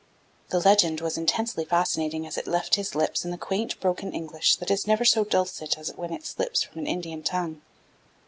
[0.49, 4.55] The legend was intensely fascinating as it left his lips in the quaint broken English
[4.55, 7.61] that is never so dulcet as when it slips from an Indian tongue.